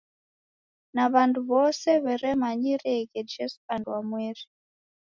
Na 0.95 1.03
w'andu 1.11 1.39
w'ose 1.49 1.89
w'eremanyireghe 2.03 3.19
Jesu 3.31 3.59
andwamweri. 3.73 4.43